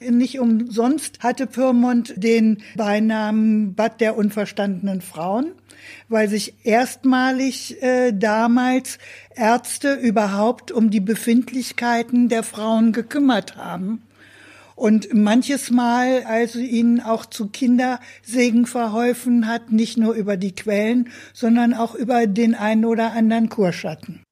[0.00, 5.52] Nicht umsonst hatte Pyrmont den Beinamen Bad der unverstandenen Frauen,
[6.08, 8.98] weil sich erstmalig äh, damals
[9.34, 14.02] Ärzte überhaupt um die Befindlichkeiten der Frauen gekümmert haben.
[14.74, 21.10] Und manches Mal, also ihnen auch zu Kindersegen verholfen hat, nicht nur über die Quellen,
[21.34, 24.22] sondern auch über den einen oder anderen Kurschatten.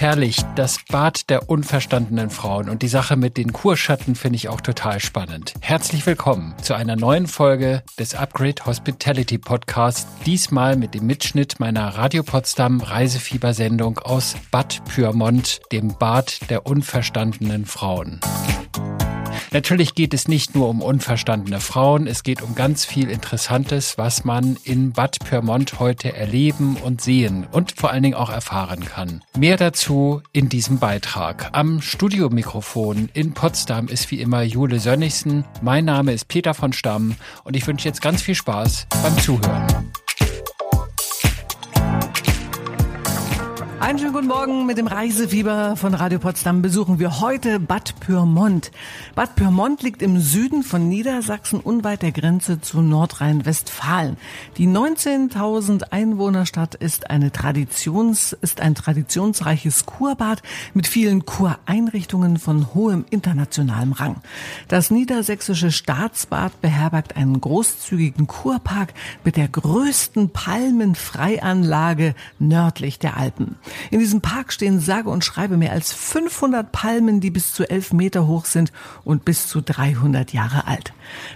[0.00, 4.62] Herrlich, das Bad der unverstandenen Frauen und die Sache mit den Kurschatten finde ich auch
[4.62, 5.52] total spannend.
[5.60, 11.86] Herzlich willkommen zu einer neuen Folge des Upgrade Hospitality Podcast, diesmal mit dem Mitschnitt meiner
[11.98, 18.20] Radio Potsdam Reisefiebersendung aus Bad Pyrmont, dem Bad der unverstandenen Frauen.
[19.52, 24.24] Natürlich geht es nicht nur um unverstandene Frauen, es geht um ganz viel Interessantes, was
[24.24, 29.22] man in Bad Pyrmont heute erleben und sehen und vor allen Dingen auch erfahren kann.
[29.36, 31.50] Mehr dazu in diesem Beitrag.
[31.52, 35.44] Am Studiomikrofon in Potsdam ist wie immer Jule Sönnigsen.
[35.62, 39.90] Mein Name ist Peter von Stamm und ich wünsche jetzt ganz viel Spaß beim Zuhören.
[43.80, 48.70] Einen schönen guten Morgen mit dem Reisefieber von Radio Potsdam besuchen wir heute Bad Pyrmont.
[49.14, 54.18] Bad Pyrmont liegt im Süden von Niedersachsen unweit der Grenze zu Nordrhein-Westfalen.
[54.58, 60.42] Die 19.000 Einwohnerstadt ist eine Traditions, ist ein traditionsreiches Kurbad
[60.74, 64.16] mit vielen Kureinrichtungen von hohem internationalem Rang.
[64.68, 68.92] Das niedersächsische Staatsbad beherbergt einen großzügigen Kurpark
[69.24, 73.56] mit der größten Palmenfreianlage nördlich der Alpen.
[73.90, 77.92] In diesem Park stehen sage und schreibe mehr als 500 Palmen, die bis zu 11
[77.92, 78.72] Meter hoch sind
[79.04, 80.92] und bis zu 300 Jahre alt.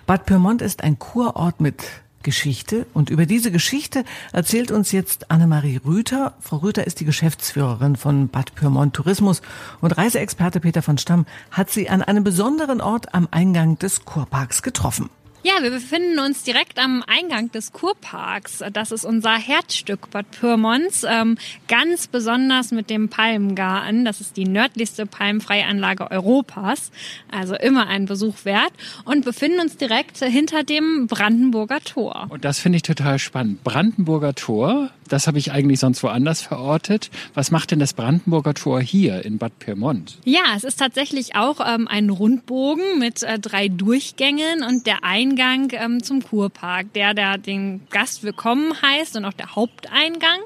[0.06, 1.84] Bad Pyrmont ist ein Kurort mit
[2.24, 2.86] Geschichte.
[2.92, 6.34] Und über diese Geschichte erzählt uns jetzt Annemarie Rüther.
[6.40, 9.42] Frau Rüther ist die Geschäftsführerin von Bad Pyrmont Tourismus
[9.80, 14.62] und Reiseexperte Peter von Stamm hat sie an einem besonderen Ort am Eingang des Kurparks
[14.62, 15.10] getroffen.
[15.46, 18.64] Ja, wir befinden uns direkt am Eingang des Kurparks.
[18.72, 21.04] Das ist unser Herzstück Bad Pyrmons.
[21.06, 21.36] Ähm,
[21.68, 24.06] ganz besonders mit dem Palmengarten.
[24.06, 26.90] Das ist die nördlichste Palmenfreianlage Europas.
[27.30, 28.72] Also immer ein Besuch wert.
[29.04, 32.24] Und befinden uns direkt hinter dem Brandenburger Tor.
[32.30, 33.62] Und das finde ich total spannend.
[33.64, 37.10] Brandenburger Tor, das habe ich eigentlich sonst woanders verortet.
[37.34, 40.16] Was macht denn das Brandenburger Tor hier in Bad Pyrmont?
[40.24, 45.33] Ja, es ist tatsächlich auch ähm, ein Rundbogen mit äh, drei Durchgängen und der Eingang
[45.72, 50.40] ähm, zum Kurpark, der, der den Gast willkommen heißt und auch der Haupteingang.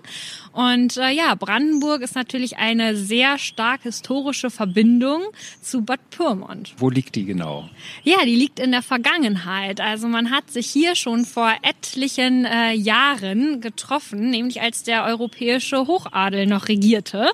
[0.58, 5.22] Und äh, ja, Brandenburg ist natürlich eine sehr stark historische Verbindung
[5.62, 6.74] zu Bad Pyrmont.
[6.78, 7.70] Wo liegt die genau?
[8.02, 9.80] Ja, die liegt in der Vergangenheit.
[9.80, 15.86] Also man hat sich hier schon vor etlichen äh, Jahren getroffen, nämlich als der europäische
[15.86, 17.30] Hochadel noch regierte.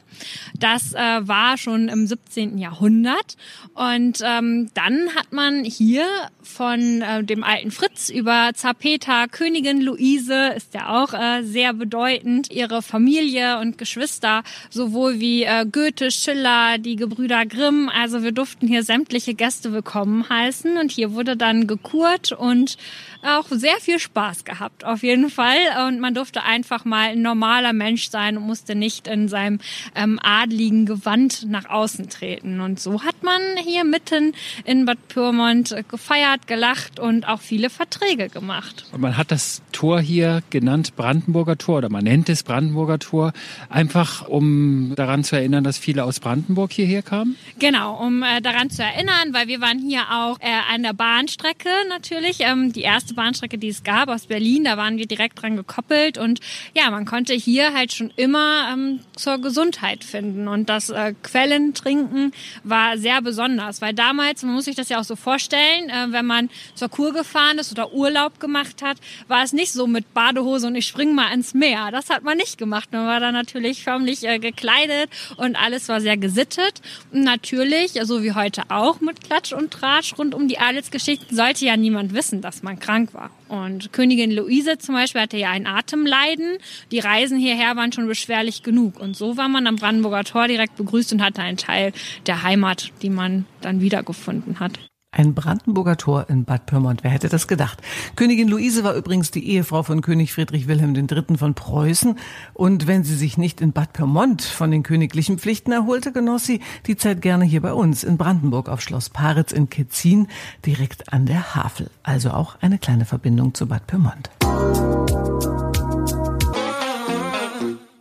[0.59, 2.59] Das äh, war schon im 17.
[2.59, 3.39] Jahrhundert.
[3.73, 6.05] Und ähm, dann hat man hier
[6.43, 11.73] von äh, dem alten Fritz über Zar Peter, Königin Luise, ist ja auch äh, sehr
[11.73, 17.89] bedeutend, ihre Familie Familie und Geschwister, sowohl wie äh, Goethe, Schiller, die Gebrüder Grimm.
[17.89, 22.77] Also wir durften hier sämtliche Gäste willkommen heißen und hier wurde dann gekurt und
[23.25, 25.59] auch sehr viel Spaß gehabt, auf jeden Fall.
[25.87, 29.61] Und man durfte einfach mal ein normaler Mensch sein und musste nicht in seinem
[29.95, 32.61] ähm, adligen Gewand nach außen treten.
[32.61, 34.35] Und so hat man hier mitten
[34.65, 38.85] in Bad Pyrmont gefeiert, gelacht und auch viele Verträge gemacht.
[38.93, 43.33] Und man hat das Tor hier genannt Brandenburger Tor oder man nennt es Brandenburger Tor,
[43.69, 47.37] einfach um daran zu erinnern, dass viele aus Brandenburg hierher kamen?
[47.59, 51.69] Genau, um äh, daran zu erinnern, weil wir waren hier auch äh, an der Bahnstrecke
[51.89, 52.39] natürlich.
[52.41, 54.65] Ähm, die erste Bahnstrecke, die es gab aus Berlin.
[54.65, 56.41] Da waren wir direkt dran gekoppelt und
[56.75, 62.33] ja, man konnte hier halt schon immer ähm, zur Gesundheit finden und das äh, Quellentrinken
[62.63, 66.27] war sehr besonders, weil damals, man muss sich das ja auch so vorstellen, äh, wenn
[66.27, 68.99] man zur Kur gefahren ist oder Urlaub gemacht hat,
[69.29, 71.91] war es nicht so mit Badehose und ich springe mal ins Meer.
[71.91, 72.91] Das hat man nicht gemacht.
[72.93, 76.81] Man war da natürlich förmlich äh, gekleidet und alles war sehr gesittet.
[77.13, 81.65] Und natürlich, so wie heute auch mit Klatsch und Tratsch rund um die Adelsgeschichten, sollte
[81.65, 83.31] ja niemand wissen, dass man krank krank war.
[83.49, 86.59] Und Königin Luise zum Beispiel hatte ja ein Atemleiden.
[86.91, 89.01] Die Reisen hierher waren schon beschwerlich genug.
[89.01, 91.93] Und so war man am Brandenburger Tor direkt begrüßt und hatte einen Teil
[92.27, 94.79] der Heimat, die man dann wiedergefunden hat.
[95.17, 97.05] Ein Brandenburger Tor in Bad Pyrmont.
[97.05, 97.81] Wer hätte das gedacht?
[98.17, 101.37] Königin Luise war übrigens die Ehefrau von König Friedrich Wilhelm III.
[101.37, 102.19] von Preußen.
[102.53, 106.61] Und wenn sie sich nicht in Bad Pyrmont von den königlichen Pflichten erholte, genoss sie
[106.87, 110.27] die Zeit gerne hier bei uns in Brandenburg auf Schloss Paritz in Ketzin,
[110.67, 111.91] direkt an der Havel.
[112.03, 114.31] Also auch eine kleine Verbindung zu Bad Pyrmont.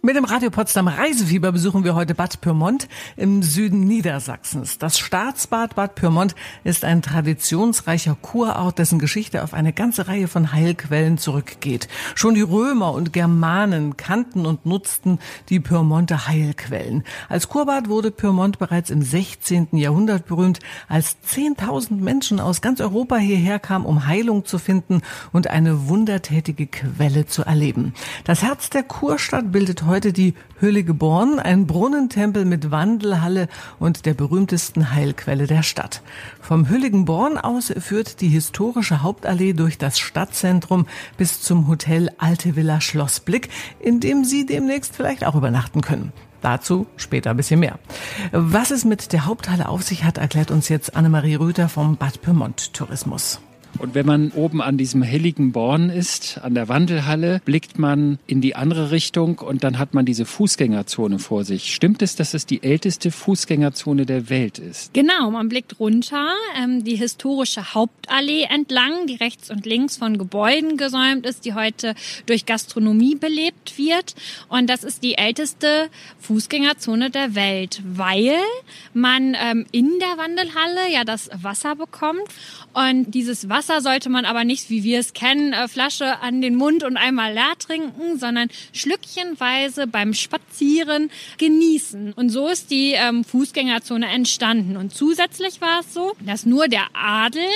[0.06, 4.78] Mit dem Radio Potsdam Reisefieber besuchen wir heute Bad Pyrmont im Süden Niedersachsens.
[4.78, 6.36] Das Staatsbad Bad Pyrmont
[6.66, 11.88] ist ein traditionsreicher Kurort, dessen Geschichte auf eine ganze Reihe von Heilquellen zurückgeht.
[12.16, 17.06] Schon die Römer und Germanen kannten und nutzten die Pyrmonter Heilquellen.
[17.30, 19.70] Als Kurbad wurde Pyrmont bereits im 16.
[19.72, 20.60] Jahrhundert berühmt,
[20.90, 25.02] als 10.000 Menschen aus ganz Europa hierher kamen, um Heilung zu finden
[25.32, 27.94] und eine wundertätige Quelle zu erleben.
[28.26, 33.48] Das Herz der Kurstadt bildet heute heute die Höhle Geborn, ein Brunnentempel mit Wandelhalle
[33.78, 36.02] und der berühmtesten Heilquelle der Stadt.
[36.42, 42.56] Vom Hülligen Born aus führt die historische Hauptallee durch das Stadtzentrum bis zum Hotel Alte
[42.56, 43.50] Villa Schlossblick,
[43.80, 46.12] in dem Sie demnächst vielleicht auch übernachten können.
[46.42, 47.78] Dazu später ein bisschen mehr.
[48.32, 52.20] Was es mit der Haupthalle auf sich hat, erklärt uns jetzt Annemarie Rüther vom Bad
[52.24, 53.40] Pyrmont Tourismus.
[53.80, 58.40] Und wenn man oben an diesem helligen Born ist, an der Wandelhalle, blickt man in
[58.40, 61.74] die andere Richtung und dann hat man diese Fußgängerzone vor sich.
[61.74, 64.94] Stimmt es, dass es die älteste Fußgängerzone der Welt ist?
[64.94, 70.78] Genau, man blickt runter, ähm, die historische Hauptallee entlang, die rechts und links von Gebäuden
[70.78, 74.16] gesäumt ist, die heute durch Gastronomie belebt wird.
[74.50, 75.90] Und das ist die älteste
[76.20, 78.36] Fußgängerzone der Welt, weil
[78.94, 82.24] man ähm, in der Wandelhalle ja das Wasser bekommt
[82.74, 86.56] und dieses Wasser sollte man aber nicht, wie wir es kennen, äh, Flasche an den
[86.56, 92.14] Mund und einmal leer trinken, sondern schlückchenweise beim Spazieren genießen.
[92.14, 94.78] Und so ist die ähm, Fußgängerzone entstanden.
[94.78, 97.48] Und zusätzlich war es so, dass nur der Adel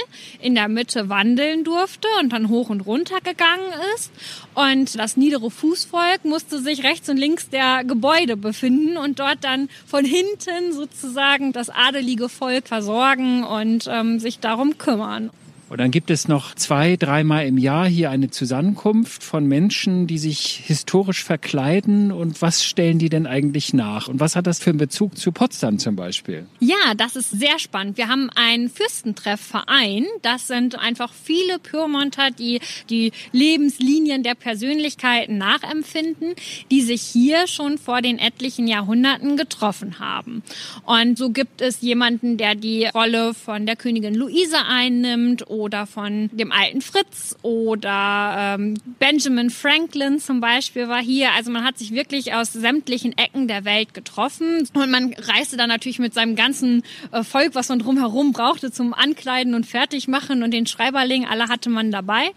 [0.42, 4.12] in der Mitte wandeln durfte und dann hoch und runter gegangen ist.
[4.54, 9.70] Und das niedere Fußvolk musste sich rechts und links der Gebäude befinden und dort dann
[9.86, 15.30] von hinten sozusagen das adelige Volk versorgen und ähm, sich darum kümmern.
[15.70, 20.18] Und dann gibt es noch zwei, dreimal im Jahr hier eine Zusammenkunft von Menschen, die
[20.18, 22.12] sich historisch verkleiden.
[22.14, 24.08] Und was stellen die denn eigentlich nach?
[24.08, 26.46] Und was hat das für einen Bezug zu Potsdam zum Beispiel?
[26.60, 27.98] Ja, das ist sehr spannend.
[27.98, 30.06] Wir haben einen Fürstentreffverein.
[30.22, 36.36] Das sind einfach viele Pyrmonter, die die Lebenslinien der Persönlichkeiten nachempfinden,
[36.72, 40.44] die sich hier schon vor den etlichen Jahrhunderten getroffen haben.
[40.86, 46.30] Und so gibt es jemanden, der die Rolle von der Königin Luise einnimmt oder von
[46.32, 51.30] dem alten Fritz oder ähm, Benjamin Franklin zum Beispiel war hier.
[51.34, 55.70] Also man hat sich wirklich aus sämtlichen Ecken der Welt getroffen und man reiste dann
[55.70, 60.52] natürlich mit seinem ganzen äh, Volk, was man drumherum brauchte, zum Ankleiden und Fertigmachen und
[60.52, 62.32] den Schreiberling, alle hatte man dabei.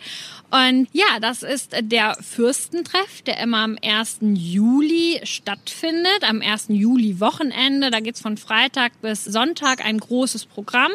[0.51, 4.19] Und ja, das ist der Fürstentreff, der immer am 1.
[4.35, 6.67] Juli stattfindet, am 1.
[6.71, 7.91] Juli Wochenende.
[7.91, 10.91] Da geht's von Freitag bis Sonntag ein großes Programm.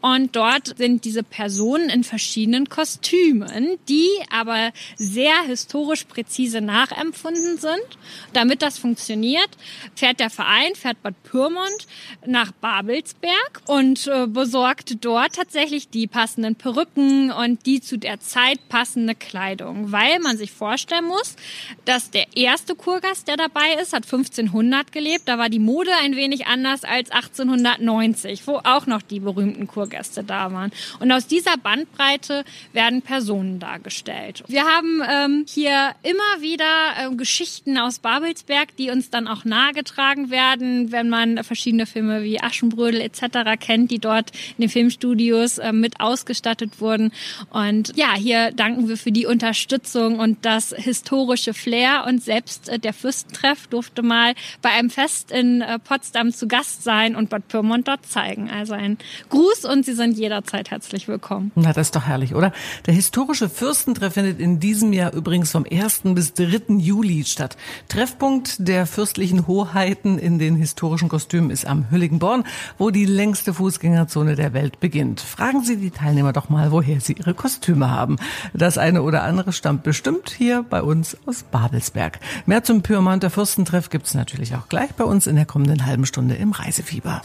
[0.00, 7.86] Und dort sind diese Personen in verschiedenen Kostümen, die aber sehr historisch präzise nachempfunden sind.
[8.32, 9.48] Damit das funktioniert,
[9.94, 11.86] fährt der Verein, fährt Bad Pyrmont
[12.26, 18.68] nach Babelsberg und äh, besorgt dort tatsächlich die passenden Perücken und die zu der Zeit
[18.68, 21.36] passende Kleidung, weil man sich vorstellen muss,
[21.84, 25.22] dass der erste Kurgast, der dabei ist, hat 1500 gelebt.
[25.26, 29.92] Da war die Mode ein wenig anders als 1890, wo auch noch die berühmten Kurgäste
[29.92, 30.72] Gäste da waren.
[30.98, 34.44] Und aus dieser Bandbreite werden Personen dargestellt.
[34.46, 36.64] Wir haben ähm, hier immer wieder
[36.98, 42.40] äh, Geschichten aus Babelsberg, die uns dann auch nahegetragen werden, wenn man verschiedene Filme wie
[42.40, 43.58] Aschenbrödel etc.
[43.58, 47.12] kennt, die dort in den Filmstudios äh, mit ausgestattet wurden.
[47.50, 52.04] Und ja, hier danken wir für die Unterstützung und das historische Flair.
[52.06, 56.84] Und selbst äh, der Fürstentreff durfte mal bei einem Fest in äh, Potsdam zu Gast
[56.84, 58.50] sein und Bad Pyrmont dort zeigen.
[58.50, 58.98] Also ein
[59.28, 61.41] Gruß und Sie sind jederzeit herzlich willkommen.
[61.54, 62.52] Na, das ist doch herrlich, oder?
[62.86, 66.02] Der historische Fürstentreff findet in diesem Jahr übrigens vom 1.
[66.14, 66.74] bis 3.
[66.78, 67.56] Juli statt.
[67.88, 72.44] Treffpunkt der fürstlichen Hoheiten in den historischen Kostümen ist am Hülligenborn,
[72.78, 75.20] wo die längste Fußgängerzone der Welt beginnt.
[75.20, 78.16] Fragen Sie die Teilnehmer doch mal, woher sie ihre Kostüme haben.
[78.52, 82.20] Das eine oder andere stammt bestimmt hier bei uns aus Babelsberg.
[82.46, 86.34] Mehr zum Pyrmonter Fürstentreff gibt's natürlich auch gleich bei uns in der kommenden halben Stunde
[86.34, 87.22] im Reisefieber.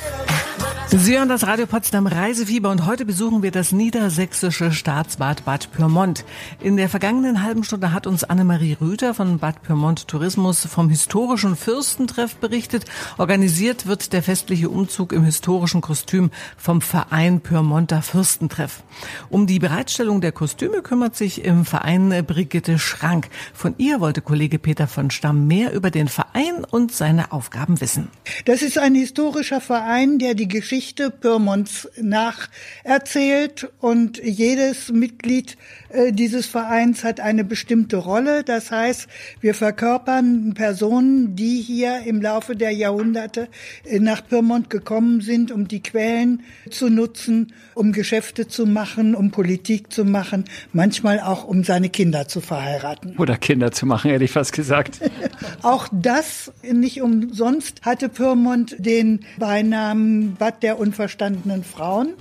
[0.90, 6.24] Sie hören das Radio Potsdam Reisefieber und heute besuchen wir das niedersächsische Staatsbad Bad Pyrmont.
[6.62, 11.58] In der vergangenen halben Stunde hat uns Annemarie Rüther von Bad Pyrmont Tourismus vom historischen
[11.58, 12.86] Fürstentreff berichtet.
[13.18, 18.82] Organisiert wird der festliche Umzug im historischen Kostüm vom Verein Pyrmonter Fürstentreff.
[19.30, 23.28] Um die Bereitstellung der Kostüme kümmert sich im Verein Brigitte Schrank.
[23.54, 28.08] Von ihr wollte Kollege Peter von Stamm mehr über den Verein und seine Aufgaben wissen.
[28.46, 35.58] Das ist ein historischer Verein, der die Geschichte Geschichte Pyrmonts nacherzählt und jedes Mitglied
[36.12, 38.44] dieses Vereins hat eine bestimmte Rolle.
[38.44, 39.08] Das heißt,
[39.40, 43.48] wir verkörpern Personen, die hier im Laufe der Jahrhunderte
[43.86, 49.32] äh, nach Pyrmont gekommen sind, um die Quellen zu nutzen, um Geschäfte zu machen, um
[49.32, 53.16] Politik zu machen, manchmal auch um seine Kinder zu verheiraten.
[53.18, 55.00] Oder Kinder zu machen, hätte ich fast gesagt.
[55.62, 62.14] auch das nicht umsonst hatte Pyrmont den Beinamen Bad der unverstandenen Frauen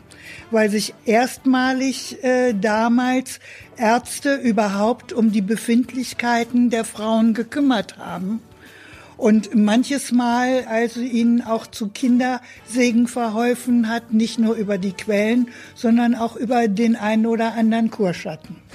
[0.51, 3.41] weil sich erstmalig äh, damals
[3.79, 8.41] Ärzte überhaupt um die Befindlichkeiten der Frauen gekümmert haben.
[9.17, 15.49] Und manches Mal, also ihnen auch zu Kindersegen verholfen hat, nicht nur über die Quellen,
[15.75, 18.57] sondern auch über den einen oder anderen Kurschatten.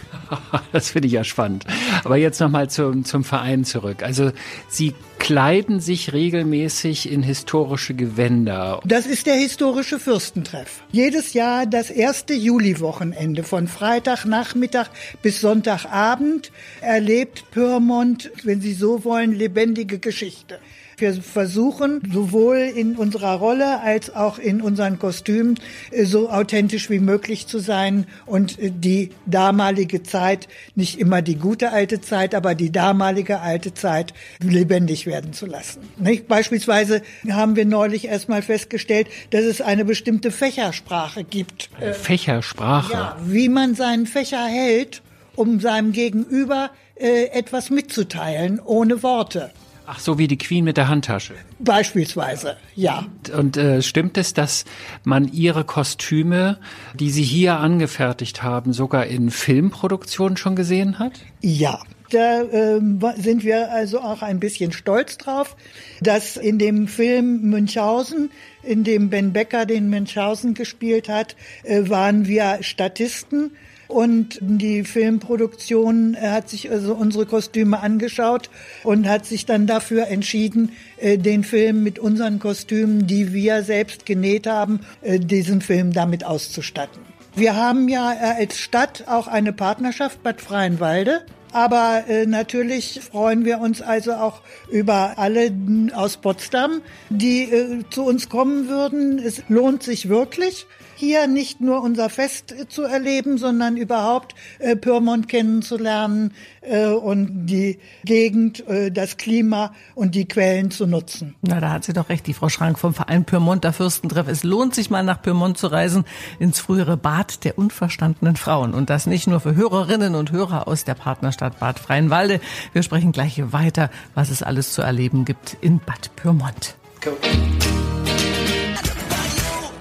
[0.72, 1.66] Das finde ich ja spannend.
[2.04, 4.04] Aber jetzt nochmal zum, zum Verein zurück.
[4.04, 4.32] Also
[4.70, 8.82] Sie kleiden sich regelmäßig in historische Gewänder.
[8.86, 10.82] Das ist der historische Fürstentreff.
[10.92, 14.88] Jedes Jahr das erste Juliwochenende von Freitagnachmittag
[15.22, 16.52] bis Sonntagabend
[16.82, 20.60] erlebt Pyrmont, wenn Sie so wollen, lebendige Geschichte.
[21.02, 27.00] Wir versuchen sowohl in unserer Rolle als auch in unseren Kostümen äh, so authentisch wie
[27.00, 32.54] möglich zu sein und äh, die damalige Zeit, nicht immer die gute alte Zeit, aber
[32.54, 35.80] die damalige alte Zeit lebendig werden zu lassen.
[35.98, 36.28] Nicht?
[36.28, 41.72] Beispielsweise haben wir neulich erstmal festgestellt, dass es eine bestimmte Fächersprache gibt.
[41.94, 42.94] Fächersprache?
[42.94, 45.02] Ja, wie man seinen Fächer hält,
[45.36, 49.50] um seinem Gegenüber äh, etwas mitzuteilen, ohne Worte.
[49.86, 51.34] Ach, so wie die Queen mit der Handtasche.
[51.60, 53.06] Beispielsweise, ja.
[53.36, 54.66] Und äh, stimmt es, dass
[55.04, 56.60] man ihre Kostüme,
[56.94, 61.14] die sie hier angefertigt haben, sogar in Filmproduktionen schon gesehen hat?
[61.42, 61.80] Ja.
[62.12, 62.82] Da äh,
[63.16, 65.56] sind wir also auch ein bisschen stolz drauf,
[66.02, 68.32] dass in dem Film Münchhausen,
[68.64, 73.52] in dem Ben Becker den Münchhausen gespielt hat, äh, waren wir Statisten
[73.92, 78.50] und die Filmproduktion hat sich also unsere Kostüme angeschaut
[78.84, 84.06] und hat sich dann dafür entschieden, äh, den Film mit unseren Kostümen, die wir selbst
[84.06, 87.02] genäht haben, äh, diesen Film damit auszustatten.
[87.36, 91.22] Wir haben ja äh, als Stadt auch eine Partnerschaft Bad Freienwalde.
[91.54, 95.52] Aber äh, natürlich freuen wir uns also auch über alle
[95.94, 99.20] aus Potsdam, die äh, zu uns kommen würden.
[99.20, 100.66] Es lohnt sich wirklich
[101.02, 106.32] hier nicht nur unser Fest zu erleben, sondern überhaupt äh, Pyrmont kennenzulernen
[106.62, 111.34] äh, und die Gegend, äh, das Klima und die Quellen zu nutzen.
[111.42, 114.28] Na, da hat sie doch recht, die Frau Schrank vom Verein Pyrmont, der Fürstentreff.
[114.28, 116.06] Es lohnt sich mal nach Pyrmont zu reisen,
[116.40, 118.76] ins frühere Bad der unverstandenen Frauen.
[118.76, 122.40] Und das nicht nur für Hörerinnen und Hörer aus der Partnerstadt Bad Freienwalde.
[122.74, 126.76] Wir sprechen gleich weiter, was es alles zu erleben gibt in Bad Pyrmont.
[127.04, 127.18] Cool.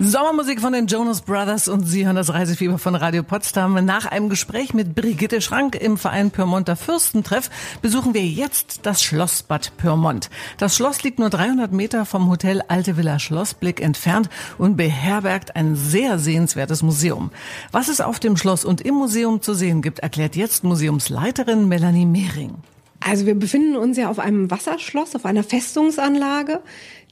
[0.03, 3.85] Sommermusik von den Jonas Brothers und Sie hören das Reisefieber von Radio Potsdam.
[3.85, 7.51] Nach einem Gespräch mit Brigitte Schrank im Verein Pyrmonter Fürstentreff
[7.83, 10.31] besuchen wir jetzt das Schlossbad Pyrmont.
[10.57, 15.77] Das Schloss liegt nur 300 Meter vom Hotel Alte Villa Schlossblick entfernt und beherbergt ein
[15.77, 17.31] sehr sehenswertes Museum.
[17.71, 22.07] Was es auf dem Schloss und im Museum zu sehen gibt, erklärt jetzt Museumsleiterin Melanie
[22.07, 22.55] Mehring.
[23.01, 26.61] Also wir befinden uns ja auf einem Wasserschloss, auf einer Festungsanlage.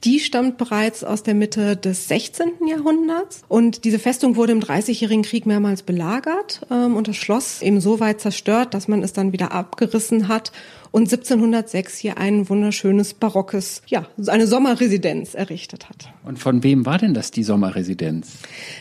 [0.03, 2.67] Die stammt bereits aus der Mitte des 16.
[2.67, 3.41] Jahrhunderts.
[3.47, 7.99] Und diese Festung wurde im Dreißigjährigen Krieg mehrmals belagert ähm, und das Schloss eben so
[7.99, 10.51] weit zerstört, dass man es dann wieder abgerissen hat
[10.91, 16.11] und 1706 hier ein wunderschönes barockes, ja, eine Sommerresidenz errichtet hat.
[16.23, 18.37] Und von wem war denn das die Sommerresidenz?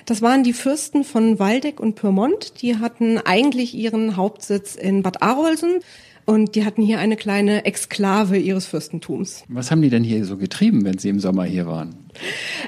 [0.06, 2.62] Das waren die Fürsten von Waldeck und Pyrmont.
[2.62, 5.80] Die hatten eigentlich ihren Hauptsitz in Bad Arolsen.
[6.28, 9.44] Und die hatten hier eine kleine Exklave ihres Fürstentums.
[9.48, 11.94] Was haben die denn hier so getrieben, wenn sie im Sommer hier waren?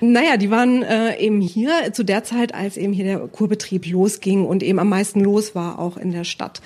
[0.01, 4.47] Naja, die waren äh, eben hier zu der Zeit, als eben hier der Kurbetrieb losging
[4.47, 6.63] und eben am meisten los war auch in der Stadt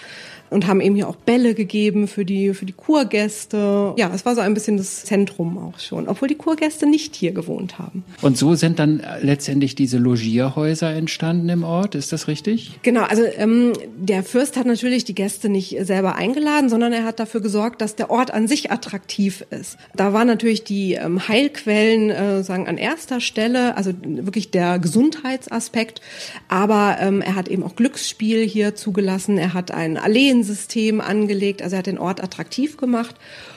[0.50, 3.94] und haben eben hier auch Bälle gegeben für die, für die Kurgäste.
[3.96, 7.32] Ja, es war so ein bisschen das Zentrum auch schon, obwohl die Kurgäste nicht hier
[7.32, 8.04] gewohnt haben.
[8.22, 12.78] Und so sind dann letztendlich diese Logierhäuser entstanden im Ort, ist das richtig?
[12.82, 17.18] Genau, also ähm, der Fürst hat natürlich die Gäste nicht selber eingeladen, sondern er hat
[17.18, 19.76] dafür gesorgt, dass der Ort an sich attraktiv ist.
[19.94, 26.00] Da waren natürlich die ähm, Heilquellen äh, sagen an erster Stelle, also wirklich der Gesundheitsaspekt,
[26.48, 31.62] aber ähm, er hat eben auch Glücksspiel hier zugelassen, er hat ein Alleen System angelegt,
[31.62, 33.14] also er hat den Ort attraktiv gemacht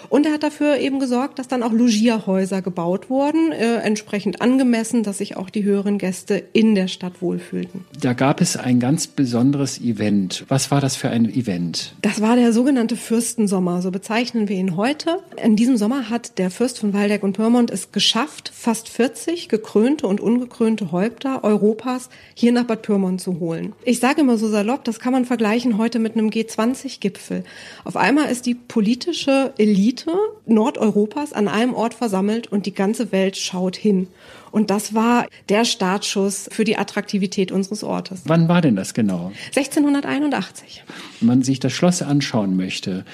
[0.10, 5.04] Und er hat dafür eben gesorgt, dass dann auch Logierhäuser gebaut wurden, äh, entsprechend angemessen,
[5.04, 7.86] dass sich auch die höheren Gäste in der Stadt wohlfühlten.
[8.00, 10.46] Da gab es ein ganz besonderes Event.
[10.48, 11.94] Was war das für ein Event?
[12.02, 15.20] Das war der sogenannte Fürstensommer, so bezeichnen wir ihn heute.
[15.44, 20.08] In diesem Sommer hat der Fürst von Waldeck und Pyrmont es geschafft, fast 40 gekrönte
[20.08, 23.74] und ungekrönte Häupter Europas hier nach Bad Pyrmont zu holen.
[23.84, 27.44] Ich sage immer so salopp, das kann man vergleichen heute mit einem G20-Gipfel.
[27.84, 29.54] Auf einmal ist die politische
[29.98, 30.12] Elite
[30.46, 34.08] Nordeuropas an einem Ort versammelt und die ganze Welt schaut hin.
[34.52, 38.22] Und das war der Startschuss für die Attraktivität unseres Ortes.
[38.26, 39.32] Wann war denn das genau?
[39.56, 40.84] 1681.
[41.20, 43.06] Wenn man sich das Schloss anschauen möchte,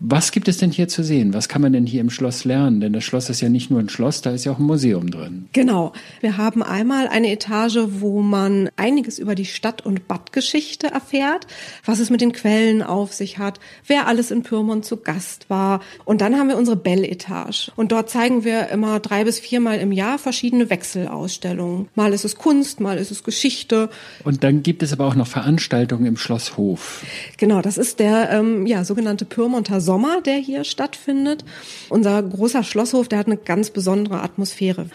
[0.00, 1.34] was gibt es denn hier zu sehen?
[1.34, 2.80] Was kann man denn hier im Schloss lernen?
[2.80, 5.10] Denn das Schloss ist ja nicht nur ein Schloss, da ist ja auch ein Museum
[5.10, 5.48] drin.
[5.52, 5.92] Genau.
[6.20, 11.48] Wir haben einmal eine Etage, wo man einiges über die Stadt- und Badgeschichte erfährt,
[11.84, 15.80] was es mit den Quellen auf sich hat, wer alles in Pyrmont zu Gast war.
[16.04, 17.72] Und dann haben wir unsere Bell-Etage.
[17.74, 21.88] Und dort zeigen wir immer drei bis viermal im Jahr verschiedene Wechselausstellungen.
[21.96, 23.90] Mal ist es Kunst, mal ist es Geschichte.
[24.22, 27.04] Und dann gibt es aber auch noch Veranstaltungen im Schlosshof.
[27.36, 31.46] Genau, das ist der ähm, ja, sogenannte Pyrmonter Sommer, der hier stattfindet.
[31.88, 34.90] Unser großer Schlosshof, der hat eine ganz besondere Atmosphäre.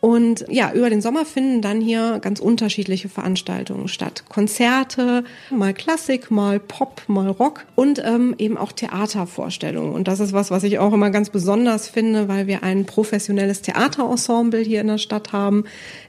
[0.00, 4.22] Und ja, über den Sommer finden dann hier ganz unterschiedliche Veranstaltungen statt.
[4.28, 9.92] Konzerte, mal Klassik, mal Pop, mal Rock und ähm, eben auch Theatervorstellungen.
[9.92, 13.62] Und das ist was, was ich auch immer ganz besonders finde, weil wir ein professionelles
[13.62, 15.64] Theaterensemble hier in der Stadt haben,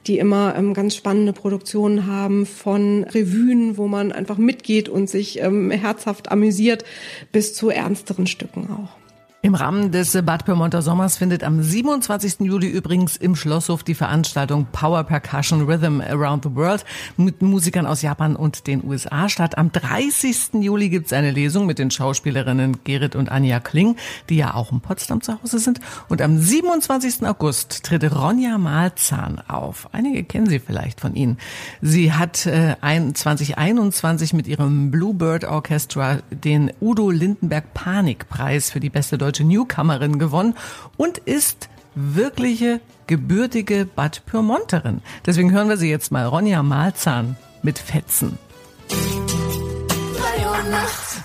[0.06, 5.42] die immer ähm, ganz spannende Produktionen haben von Revuen, wo man einfach mitgeht und sich
[5.42, 6.86] ähm, herzhaft amüsiert,
[7.32, 8.99] bis zu ernsteren Stücken auch.
[9.42, 12.42] Im Rahmen des Bad Pyrmonter Sommers findet am 27.
[12.42, 16.84] Juli übrigens im Schlosshof die Veranstaltung Power Percussion Rhythm Around the World
[17.16, 19.58] mit Musikern aus Japan und den USA statt.
[19.58, 20.56] Am 30.
[20.56, 23.96] Juli gibt es eine Lesung mit den Schauspielerinnen Gerrit und Anja Kling,
[24.28, 25.80] die ja auch in Potsdam zu Hause sind.
[26.10, 27.26] Und am 27.
[27.26, 29.88] August tritt Ronja Malzahn auf.
[29.94, 31.38] Einige kennen sie vielleicht von Ihnen.
[31.82, 39.18] Sie hat äh, 2021 mit ihrem Bluebird Orchestra den Udo Lindenberg Panikpreis für die beste
[39.18, 40.56] deutsche deutsche Newcomerin gewonnen
[40.98, 45.02] und ist wirkliche gebürtige Bad Pyrmonterin.
[45.24, 46.26] Deswegen hören wir sie jetzt mal.
[46.26, 48.40] Ronja Malzahn mit Fetzen.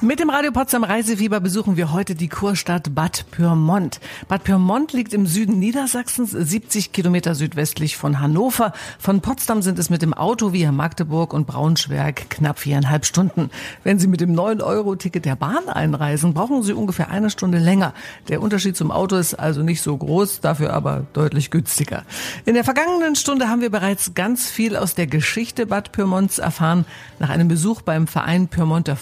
[0.00, 4.00] Mit dem Radio Potsdam Reisefieber besuchen wir heute die Kurstadt Bad Pyrmont.
[4.28, 8.72] Bad Pyrmont liegt im Süden Niedersachsens, 70 Kilometer südwestlich von Hannover.
[8.98, 13.50] Von Potsdam sind es mit dem Auto via Magdeburg und Braunschweig knapp viereinhalb Stunden.
[13.82, 17.94] Wenn Sie mit dem 9-Euro-Ticket der Bahn einreisen, brauchen Sie ungefähr eine Stunde länger.
[18.28, 22.04] Der Unterschied zum Auto ist also nicht so groß, dafür aber deutlich günstiger.
[22.44, 26.84] In der vergangenen Stunde haben wir bereits ganz viel aus der Geschichte Bad Pyrmonts erfahren.
[27.18, 28.96] Nach einem Besuch beim Verein Pyrmonter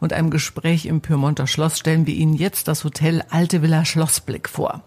[0.00, 4.48] Und einem Gespräch im Pyrmonter Schloss stellen wir Ihnen jetzt das Hotel Alte Villa Schlossblick
[4.48, 4.82] vor.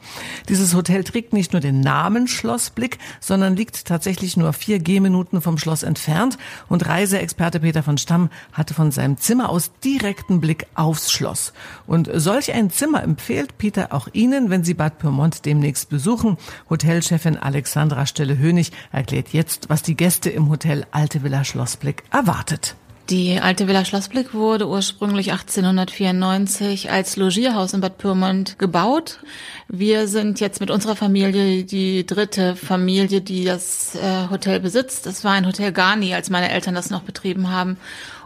[0.50, 5.58] Dieses Hotel trägt nicht nur den Namen Schlossblick, sondern liegt tatsächlich nur vier Gehminuten vom
[5.58, 6.38] Schloss entfernt
[6.70, 11.54] und Reiseexperte Peter von Stamm hatte von seinem Zimmer aus direkten Blick aufs Schloss.
[11.88, 16.38] Und solch ein Zimmer empfiehlt Peter auch Ihnen, wenn Sie Bad Pyrmont demnächst besuchen.
[16.70, 22.76] Hotelchefin Alexandra Stelle-Hönig erklärt jetzt, was die Gäste im Hotel Alte Villa Schlossblick erwartet.
[23.10, 29.20] Die alte Villa Schlossblick wurde ursprünglich 1894 als Logierhaus in Bad Pyrmont gebaut.
[29.68, 35.06] Wir sind jetzt mit unserer Familie die dritte Familie, die das äh, Hotel besitzt.
[35.06, 37.78] Das war ein Hotel Garni, als meine Eltern das noch betrieben haben.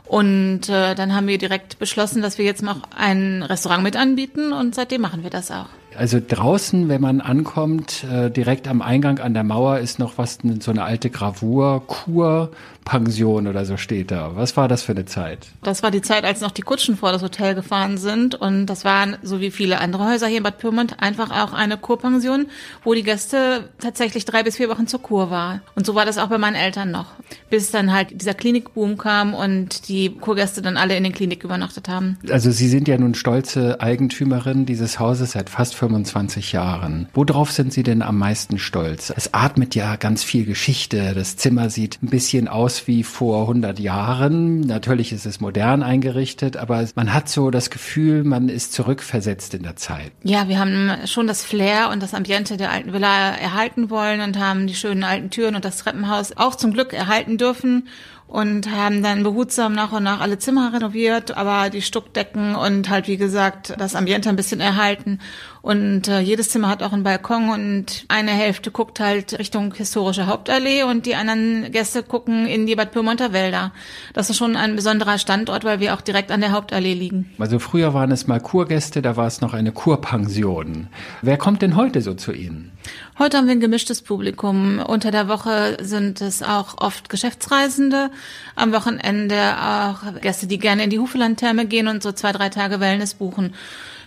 [0.06, 4.54] Und äh, dann haben wir direkt beschlossen, dass wir jetzt noch ein Restaurant mit anbieten
[4.54, 5.68] und seitdem machen wir das auch.
[5.96, 10.40] Also draußen, wenn man ankommt, äh, direkt am Eingang an der Mauer ist noch was,
[10.62, 12.52] so eine alte Gravur, Kur,
[12.90, 14.36] Pension oder so steht da.
[14.36, 15.48] Was war das für eine Zeit?
[15.62, 18.34] Das war die Zeit, als noch die Kutschen vor das Hotel gefahren sind.
[18.34, 21.78] Und das waren, so wie viele andere Häuser hier in Bad Pyrmont, einfach auch eine
[21.78, 22.48] Kurpension,
[22.84, 25.62] wo die Gäste tatsächlich drei bis vier Wochen zur Kur waren.
[25.76, 27.14] Und so war das auch bei meinen Eltern noch.
[27.52, 31.90] Bis dann halt dieser Klinikboom kam und die Kurgäste dann alle in den Klinik übernachtet
[31.90, 32.18] haben.
[32.30, 37.08] Also Sie sind ja nun stolze Eigentümerin dieses Hauses seit fast 25 Jahren.
[37.14, 39.14] Worauf sind Sie denn am meisten stolz?
[39.16, 41.14] Es atmet ja ganz viel Geschichte.
[41.14, 44.62] Das Zimmer sieht ein bisschen aus wie vor 100 Jahren.
[44.62, 49.64] Natürlich ist es modern eingerichtet, aber man hat so das Gefühl, man ist zurückversetzt in
[49.64, 50.12] der Zeit.
[50.24, 54.40] Ja, wir haben schon das Flair und das Ambiente der alten Villa erhalten wollen und
[54.40, 57.88] haben die schönen alten Türen und das Treppenhaus auch zum Glück erhalten dürfen
[58.30, 63.08] und haben dann behutsam nach und nach alle Zimmer renoviert, aber die Stuckdecken und halt
[63.08, 65.20] wie gesagt das Ambiente ein bisschen erhalten
[65.62, 70.28] Und äh, jedes Zimmer hat auch einen Balkon und eine Hälfte guckt halt Richtung historische
[70.28, 73.74] Hauptallee und die anderen Gäste gucken in die Bad Pyrmonter Wälder.
[74.14, 77.32] Das ist schon ein besonderer Standort, weil wir auch direkt an der Hauptallee liegen.
[77.40, 80.88] Also früher waren es mal Kurgäste, da war es noch eine Kurpension.
[81.22, 82.72] Wer kommt denn heute so zu Ihnen?
[83.18, 84.80] Heute haben wir ein gemischtes Publikum.
[84.80, 88.12] Unter der Woche sind es auch oft Geschäftsreisende,
[88.56, 92.80] am Wochenende auch Gäste, die gerne in die Hufelandtherme gehen und so zwei, drei Tage
[92.80, 93.54] Wellness buchen.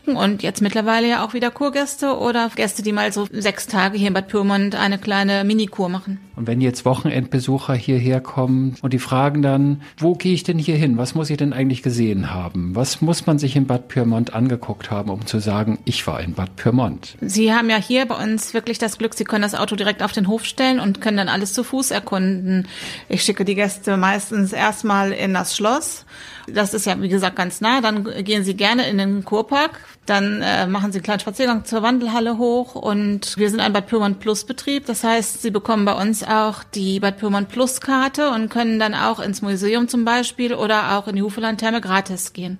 [0.06, 4.08] Und jetzt mittlerweile ja auch wieder Kurgäste oder Gäste, die mal so sechs Tage hier
[4.08, 6.18] in Bad Pyrmont eine kleine Minikur machen.
[6.34, 10.76] Und wenn jetzt Wochenendbesucher hierher kommen und die fragen dann, wo gehe ich denn hier
[10.76, 10.96] hin?
[10.96, 12.74] Was muss ich denn eigentlich gesehen haben?
[12.74, 16.34] Was muss man sich in Bad Pyrmont angeguckt haben, um zu sagen, ich war in
[16.34, 17.16] Bad Pyrmont?
[17.20, 20.12] Sie haben ja hier bei uns wirklich das Glück, Sie können das Auto direkt auf
[20.12, 22.66] den Hof stellen und können dann alles zu Fuß erkunden.
[23.08, 26.06] Ich schicke die Gäste meistens erstmal in das Schloss.
[26.46, 27.80] Das ist ja, wie gesagt, ganz nah.
[27.80, 29.80] Dann gehen Sie gerne in den Kurpark.
[30.06, 32.74] Dann äh, machen Sie einen kleinen Spaziergang zur Wandelhalle hoch.
[32.74, 34.86] Und wir sind ein Bad Pyrmont Plus Betrieb.
[34.86, 38.94] Das heißt, Sie bekommen bei uns auch die Bad Pyrmont Plus Karte und können dann
[38.94, 42.58] auch ins Museum zum Beispiel oder auch in die Hufelandtherme gratis gehen.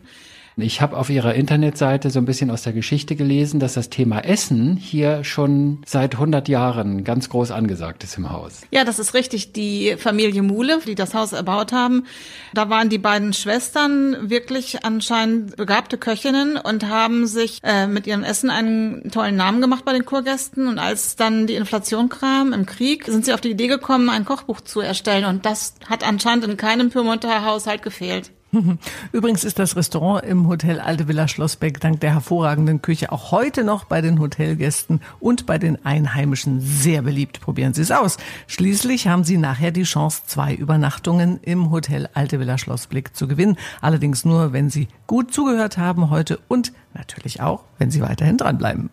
[0.57, 4.21] Ich habe auf Ihrer Internetseite so ein bisschen aus der Geschichte gelesen, dass das Thema
[4.21, 8.61] Essen hier schon seit 100 Jahren ganz groß angesagt ist im Haus.
[8.71, 9.53] Ja, das ist richtig.
[9.55, 12.05] Die Familie Muhle, die das Haus erbaut haben,
[12.53, 18.23] da waren die beiden Schwestern wirklich anscheinend begabte Köchinnen und haben sich äh, mit ihrem
[18.23, 20.67] Essen einen tollen Namen gemacht bei den Kurgästen.
[20.67, 24.27] Und als dann die Inflation kam im Krieg, sind sie auf die Idee gekommen, ein
[24.27, 25.25] Kochbuch zu erstellen.
[25.25, 28.33] Und das hat anscheinend in keinem Pyrmonter Haushalt gefehlt.
[29.13, 33.65] Übrigens ist das Restaurant im Hotel Alte Villa Schlossbeck dank der hervorragenden Küche auch heute
[33.65, 37.41] noch bei den Hotelgästen und bei den Einheimischen sehr beliebt.
[37.41, 38.19] Probieren Sie es aus.
[38.47, 43.57] Schließlich haben Sie nachher die Chance, zwei Übernachtungen im Hotel Alte Villa Schlossbeck zu gewinnen.
[43.81, 48.91] Allerdings nur, wenn Sie gut zugehört haben heute und natürlich auch, wenn Sie weiterhin dranbleiben.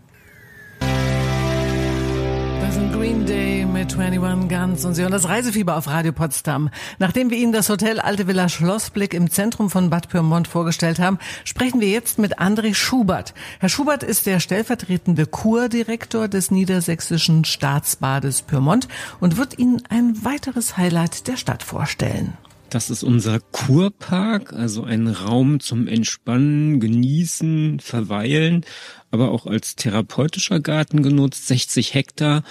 [2.80, 6.70] Sind Green Day mit 21 Guns und Sie hören das Reisefieber auf Radio Potsdam.
[6.98, 11.20] Nachdem wir Ihnen das Hotel Alte Villa Schlossblick im Zentrum von Bad Pyrmont vorgestellt haben,
[11.44, 13.34] sprechen wir jetzt mit André Schubert.
[13.60, 18.88] Herr Schubert ist der stellvertretende Kurdirektor des Niedersächsischen Staatsbades Pyrmont
[19.20, 22.38] und wird Ihnen ein weiteres Highlight der Stadt vorstellen.
[22.70, 28.64] Das ist unser Kurpark, also ein Raum zum Entspannen, Genießen, Verweilen,
[29.12, 32.44] aber auch als therapeutischer Garten genutzt, 60 Hektar,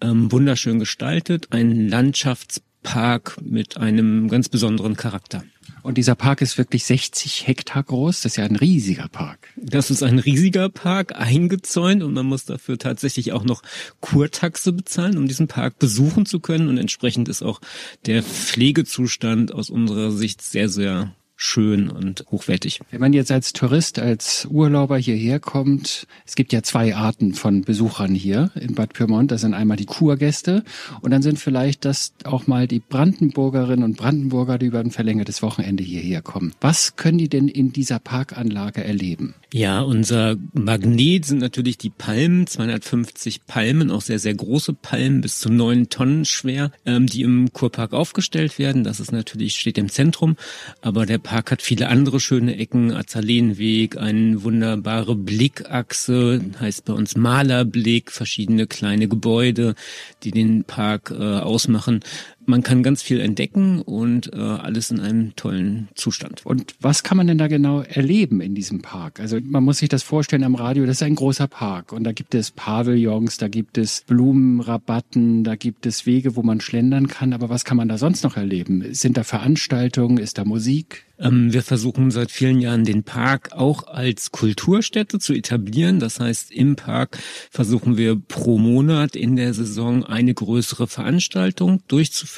[0.00, 5.44] ähm, wunderschön gestaltet, ein Landschaftspark mit einem ganz besonderen Charakter.
[5.86, 8.22] Und dieser Park ist wirklich 60 Hektar groß.
[8.22, 9.50] Das ist ja ein riesiger Park.
[9.54, 13.62] Das ist ein riesiger Park, eingezäunt und man muss dafür tatsächlich auch noch
[14.00, 16.68] Kurtaxe bezahlen, um diesen Park besuchen zu können.
[16.68, 17.60] Und entsprechend ist auch
[18.04, 22.80] der Pflegezustand aus unserer Sicht sehr, sehr schön und hochwertig.
[22.90, 27.62] Wenn man jetzt als Tourist, als Urlauber hierher kommt, es gibt ja zwei Arten von
[27.62, 29.30] Besuchern hier in Bad Pyrmont.
[29.30, 30.64] Das sind einmal die Kurgäste
[31.02, 35.42] und dann sind vielleicht das auch mal die Brandenburgerinnen und Brandenburger, die über ein verlängertes
[35.42, 36.52] Wochenende hierher kommen.
[36.60, 39.34] Was können die denn in dieser Parkanlage erleben?
[39.52, 45.38] Ja, unser Magnet sind natürlich die Palmen, 250 Palmen, auch sehr, sehr große Palmen, bis
[45.38, 48.84] zu neun Tonnen schwer, ähm, die im Kurpark aufgestellt werden.
[48.84, 50.36] Das ist natürlich, steht im Zentrum,
[50.82, 57.16] aber der Park hat viele andere schöne Ecken, Azalenweg, eine wunderbare Blickachse, heißt bei uns
[57.16, 59.74] Malerblick, verschiedene kleine Gebäude,
[60.22, 62.04] die den Park äh, ausmachen
[62.46, 66.44] man kann ganz viel entdecken und äh, alles in einem tollen Zustand.
[66.44, 69.20] Und was kann man denn da genau erleben in diesem Park?
[69.20, 72.12] Also man muss sich das vorstellen am Radio, das ist ein großer Park und da
[72.12, 77.32] gibt es Pavillons, da gibt es Blumenrabatten, da gibt es Wege, wo man schlendern kann,
[77.32, 78.84] aber was kann man da sonst noch erleben?
[78.92, 81.06] Sind da Veranstaltungen, ist da Musik?
[81.18, 85.98] Ähm, wir versuchen seit vielen Jahren den Park auch als Kulturstätte zu etablieren.
[85.98, 87.18] Das heißt, im Park
[87.50, 92.35] versuchen wir pro Monat in der Saison eine größere Veranstaltung durchzuführen.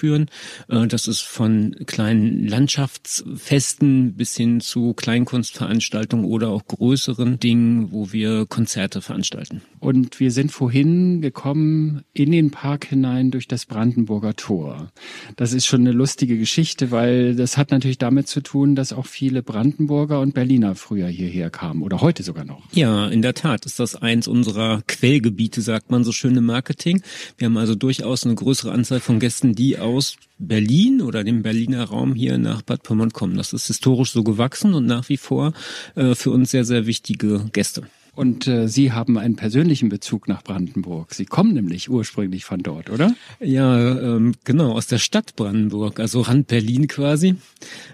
[0.68, 8.12] Äh, das ist von kleinen Landschaftsfesten bis hin zu Kleinkunstveranstaltungen oder auch größeren Dingen, wo
[8.12, 9.62] wir Konzerte veranstalten.
[9.80, 14.90] Und wir sind vorhin gekommen in den Park hinein durch das Brandenburger Tor.
[15.37, 19.06] Das ist schon eine lustige Geschichte, weil das hat natürlich damit zu tun, dass auch
[19.06, 22.62] viele Brandenburger und Berliner früher hierher kamen oder heute sogar noch.
[22.72, 27.02] Ja, in der Tat ist das eins unserer Quellgebiete, sagt man so schön im Marketing.
[27.37, 31.85] Wir haben also durchaus eine größere Anzahl von Gästen, die aus Berlin oder dem Berliner
[31.85, 33.37] Raum hier nach Bad Pyrmont kommen.
[33.37, 35.53] Das ist historisch so gewachsen und nach wie vor
[35.96, 37.83] äh, für uns sehr, sehr wichtige Gäste.
[38.18, 41.14] Und äh, Sie haben einen persönlichen Bezug nach Brandenburg.
[41.14, 43.14] Sie kommen nämlich ursprünglich von dort, oder?
[43.38, 47.37] Ja, ähm, genau, aus der Stadt Brandenburg, also Rand Berlin quasi.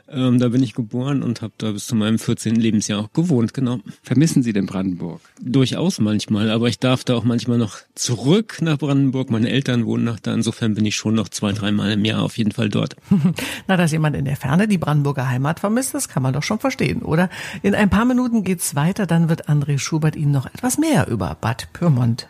[0.09, 2.55] Ähm, da bin ich geboren und habe da bis zu meinem 14.
[2.55, 3.81] Lebensjahr auch gewohnt, genau.
[4.03, 5.21] Vermissen Sie denn Brandenburg?
[5.43, 9.29] Durchaus manchmal, aber ich darf da auch manchmal noch zurück nach Brandenburg.
[9.31, 12.39] Meine Eltern wohnen noch da, insofern bin ich schon noch zwei, dreimal im Jahr auf
[12.39, 12.97] jeden Fall dort.
[13.67, 16.61] Na, dass jemand in der Ferne die Brandenburger Heimat vermisst, das kann man doch schon
[16.61, 17.29] verstehen, oder?
[17.63, 21.37] In ein paar Minuten geht's weiter, dann wird André Schubert Ihnen noch etwas mehr über
[21.41, 22.27] Bad Pyrmont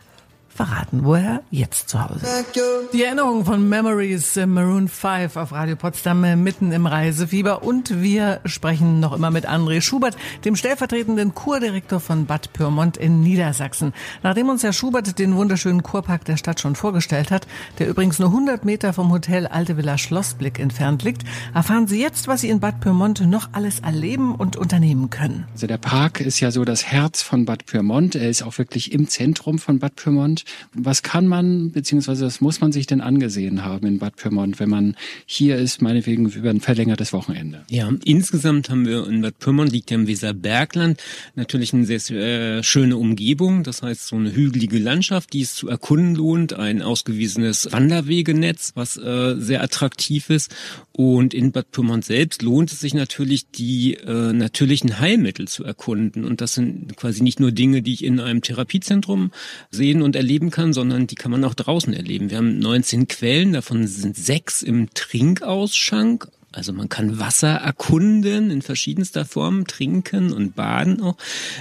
[0.55, 2.61] verraten, wo er jetzt zu Hause ist.
[2.93, 8.41] Die Erinnerung von Memories Maroon 5 auf Radio Potsdam äh, mitten im Reisefieber und wir
[8.45, 13.93] sprechen noch immer mit André Schubert, dem stellvertretenden Kurdirektor von Bad Pyrmont in Niedersachsen.
[14.23, 18.29] Nachdem uns Herr Schubert den wunderschönen Kurpark der Stadt schon vorgestellt hat, der übrigens nur
[18.29, 22.61] 100 Meter vom Hotel Alte Villa Schlossblick entfernt liegt, erfahren Sie jetzt, was Sie in
[22.61, 25.47] Bad Pyrmont noch alles erleben und unternehmen können.
[25.53, 28.15] Also der Park ist ja so das Herz von Bad Pyrmont.
[28.15, 30.44] Er ist auch wirklich im Zentrum von Bad Pyrmont.
[30.73, 34.69] Was kann man, beziehungsweise was muss man sich denn angesehen haben in Bad Pyrmont, wenn
[34.69, 37.65] man hier ist, meinetwegen über ein verlängertes Wochenende?
[37.71, 41.03] Ja, insgesamt haben wir in Bad Pyrmont, liegt ja im Weserbergland,
[41.35, 43.63] natürlich eine sehr, äh, schöne Umgebung.
[43.63, 48.97] Das heißt, so eine hügelige Landschaft, die es zu erkunden lohnt, ein ausgewiesenes Wanderwegenetz, was
[48.97, 50.55] äh, sehr attraktiv ist.
[50.93, 56.25] Und in Bad Pyrmont selbst lohnt es sich natürlich, die äh, natürlichen Heilmittel zu erkunden.
[56.25, 59.33] Und das sind quasi nicht nur Dinge, die ich in einem Therapiezentrum
[59.71, 62.29] sehen und erleben erleben kann, sondern die kann man auch draußen erleben.
[62.29, 68.63] Wir haben 19 Quellen, davon sind sechs im Trinkausschank also man kann Wasser erkunden in
[68.63, 71.17] verschiedenster Form, trinken und baden auch.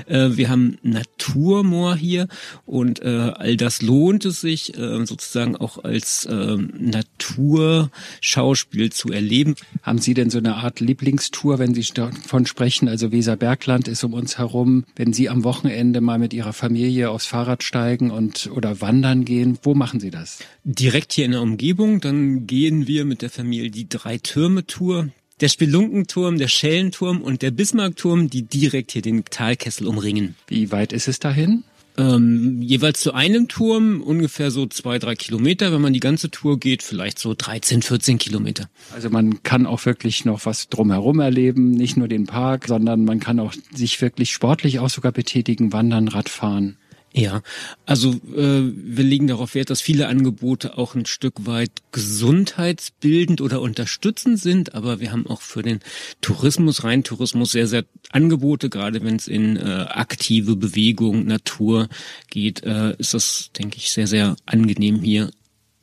[0.08, 2.28] Äh, wir haben Naturmoor hier
[2.66, 9.56] und äh, all das lohnt es sich äh, sozusagen auch als Naturschauspiel zu erleben.
[9.82, 12.88] Haben Sie denn so eine Art Lieblingstour, wenn Sie davon sprechen?
[12.88, 14.84] Also Weserbergland ist um uns herum.
[14.96, 19.58] Wenn Sie am Wochenende mal mit Ihrer Familie aufs Fahrrad steigen und oder wandern gehen,
[19.64, 20.40] wo machen Sie das?
[20.64, 22.00] Direkt hier in der Umgebung.
[22.00, 25.08] Dann gehen wir mit der Familie die drei Türme Tour Tour,
[25.40, 30.36] der Spelunkenturm, der Schellenturm und der Bismarckturm, die direkt hier den Talkessel umringen.
[30.48, 31.64] Wie weit ist es dahin?
[31.98, 35.72] Ähm, jeweils zu einem Turm ungefähr so zwei, drei Kilometer.
[35.72, 38.70] Wenn man die ganze Tour geht, vielleicht so 13, 14 Kilometer.
[38.94, 43.22] Also man kann auch wirklich noch was drumherum erleben, nicht nur den Park, sondern man
[43.22, 46.76] kann auch sich wirklich sportlich auch sogar betätigen, wandern, Radfahren.
[47.16, 47.44] Ja,
[47.86, 53.62] also äh, wir legen darauf Wert, dass viele Angebote auch ein Stück weit gesundheitsbildend oder
[53.62, 55.82] unterstützend sind, aber wir haben auch für den
[56.22, 61.88] Tourismus, rein Tourismus, sehr, sehr Angebote, gerade wenn es in äh, aktive Bewegung, Natur
[62.32, 65.30] geht, äh, ist das, denke ich, sehr, sehr angenehm hier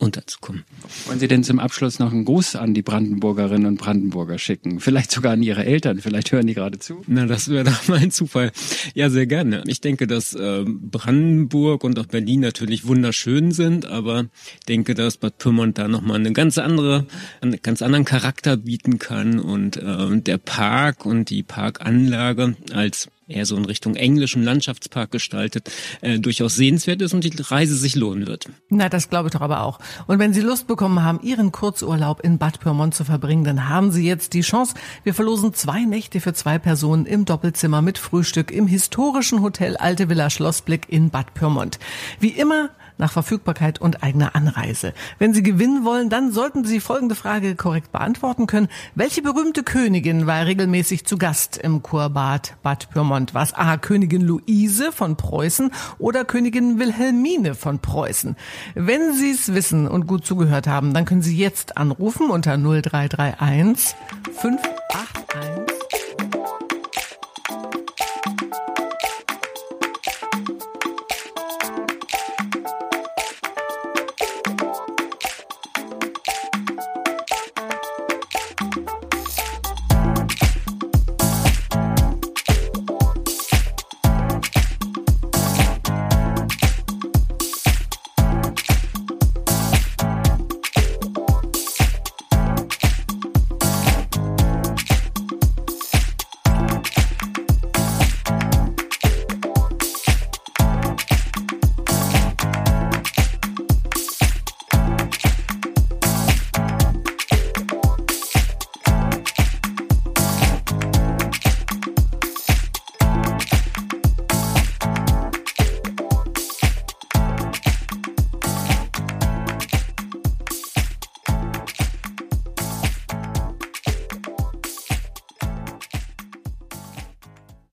[0.00, 0.64] unterzukommen.
[1.06, 4.80] Wollen Sie denn zum Abschluss noch einen Gruß an die Brandenburgerinnen und Brandenburger schicken?
[4.80, 7.02] Vielleicht sogar an Ihre Eltern, vielleicht hören die gerade zu.
[7.06, 8.50] Na, das wäre doch mal ein Zufall.
[8.94, 9.62] Ja, sehr gerne.
[9.66, 14.26] Ich denke, dass äh, Brandenburg und auch Berlin natürlich wunderschön sind, aber
[14.68, 17.06] denke, dass Bad Pyrmont da nochmal eine ganz andere,
[17.40, 23.46] einen ganz anderen Charakter bieten kann und äh, der Park und die Parkanlage als eher
[23.46, 28.26] so in Richtung englischen Landschaftspark gestaltet, äh, durchaus sehenswert ist und die Reise sich lohnen
[28.26, 28.46] wird.
[28.68, 29.78] Na, das glaube ich doch aber auch.
[30.06, 33.90] Und wenn Sie Lust bekommen haben, Ihren Kurzurlaub in Bad Pyrmont zu verbringen, dann haben
[33.90, 34.74] Sie jetzt die Chance.
[35.04, 40.08] Wir verlosen zwei Nächte für zwei Personen im Doppelzimmer mit Frühstück im historischen Hotel Alte
[40.08, 41.78] Villa Schlossblick in Bad Pyrmont.
[42.18, 44.94] Wie immer nach Verfügbarkeit und eigener Anreise.
[45.18, 48.68] Wenn Sie gewinnen wollen, dann sollten Sie folgende Frage korrekt beantworten können.
[48.94, 53.34] Welche berühmte Königin war regelmäßig zu Gast im Kurbad Bad Pyrmont?
[53.34, 53.76] Was A.
[53.76, 58.36] Königin Luise von Preußen oder Königin Wilhelmine von Preußen?
[58.74, 63.96] Wenn Sie es wissen und gut zugehört haben, dann können Sie jetzt anrufen unter 0331
[64.40, 65.79] 581